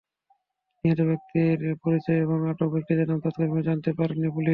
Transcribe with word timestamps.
নিহত 0.83 0.99
ব্যক্তির 1.09 1.57
বিস্তারিত 1.59 1.79
পরিচয় 1.83 2.19
এবং 2.25 2.37
আটক 2.51 2.69
ব্যক্তিদের 2.73 3.07
নাম 3.07 3.19
তাৎক্ষণিকভাবে 3.19 3.67
জানাতে 3.67 3.91
পারেনি 3.99 4.27
পুলিশ। 4.29 4.49